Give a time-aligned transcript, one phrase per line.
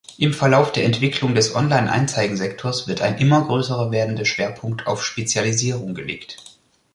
[0.17, 6.37] Im Verlauf der Entwicklung des Online-Anzeigensektors wird ein immer größer werdender Schwerpunkt auf Spezialisierung gelegt.